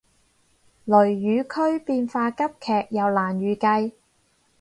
[0.85, 3.91] 雷雨區變化急劇又難預計